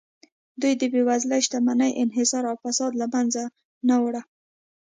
دوی 0.61 0.73
د 0.81 0.83
بېوزلۍ، 0.93 1.41
شتمنۍ 1.45 1.91
انحصار 2.03 2.43
او 2.51 2.55
فساد 2.63 2.91
له 3.01 3.05
منځه 3.13 3.43
نه 3.87 3.95
وړه 4.03 4.21